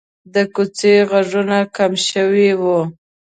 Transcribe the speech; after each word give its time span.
د 0.33 0.35
کوڅې 0.53 0.93
غږونه 1.09 1.57
کم 1.75 1.91
شوي 2.07 2.49
وو. 2.61 2.79